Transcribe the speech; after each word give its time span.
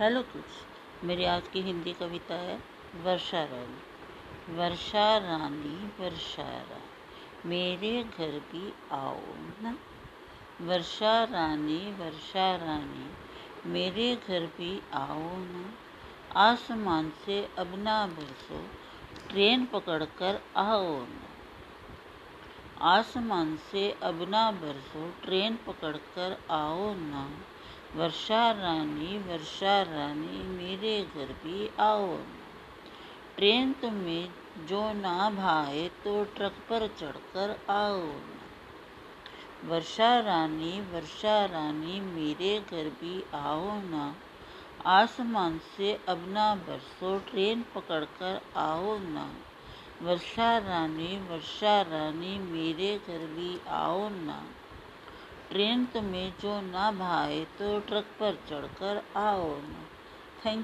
Hello 0.00 0.22
kids 0.22 1.04
मेरी 1.04 1.24
आज 1.24 1.48
की 1.48 1.60
हिंदी 1.60 1.92
कविता 1.92 2.34
है 2.34 2.62
वर्षा 3.02 3.44
रानी। 3.44 4.54
वर्षा 4.54 5.18
रानी 5.18 6.04
वर्षा 6.04 6.42
रानी, 6.42 7.48
मेरे 7.48 8.04
घर 8.04 8.30
भी 8.30 8.74
आओ 8.92 9.20
ना। 9.62 9.78
वर्षा 10.60 11.24
रानी 11.24 11.92
वर्षा 11.92 12.56
रानी, 12.56 13.10
मेरे 13.68 14.16
घर 14.16 14.46
भी 14.46 14.82
आओ 14.92 15.36
ना। 15.36 15.74
आसमान 16.40 17.12
से 17.26 17.48
अब 17.58 17.74
ना 17.74 18.06
बरसो, 18.06 18.64
ट्रेन 19.28 19.66
पकड़कर 19.66 20.42
आओ 20.56 20.98
ना। 20.98 21.28
आसमान 22.80 23.56
से 23.56 23.96
अब 24.02 24.28
ना 24.28 24.50
बरसो, 24.50 25.14
ट्रेन 25.24 25.56
पकड़कर 25.56 26.42
आओ 26.50 26.94
ना। 26.94 27.30
वर्षा 27.96 28.50
रानी 28.50 29.18
वर्षा 29.18 29.82
रानी, 29.82 30.42
मेरे 30.42 31.02
घर 31.14 31.26
भी 31.26 31.70
आओ। 31.80 32.16
ट्रेन 33.36 33.72
तुम्हें 33.72 34.32
जो 34.66 34.92
ना 34.92 35.30
भाए 35.30 35.88
तो 35.88 36.24
ट्रक 36.24 36.52
पर 36.52 36.86
चढ़कर 36.86 37.60
आओ। 37.70 38.12
वर्षा 39.64 40.20
रानी 40.20 40.80
वर्षा 40.80 41.44
रानी, 41.44 42.00
मेरे 42.00 42.60
घर 42.60 42.88
भी 42.88 43.24
आओ 43.34 43.80
ना। 43.80 44.14
आसमान 44.86 45.58
से 45.58 46.00
अब 46.08 46.28
ना 46.28 46.54
बरसो, 46.54 47.18
ट्रेन 47.18 47.64
पकड़कर 47.74 48.40
आओ 48.56 48.98
ना। 48.98 49.34
वर्षा 50.02 50.58
रानी 50.58 51.28
वर्षा 51.28 51.82
रानी, 51.82 52.38
मेरे 52.38 53.00
घर 53.06 53.18
भी 53.18 53.60
आओ 53.68 54.08
ना। 54.08 54.44
ट्रेन 55.50 55.84
तुम्हें 55.84 56.32
जो 56.40 56.60
ना 56.60 56.90
भाए 56.92 57.44
तो 57.58 57.80
ट्रक 57.80 58.04
पर 58.20 58.38
चढ़कर 58.48 59.02
आओ 59.16 59.54
थैंक 60.46 60.58